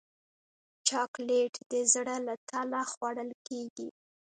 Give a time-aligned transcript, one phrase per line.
[0.87, 3.87] چاکلېټ د زړه له تله خوړل کېږي.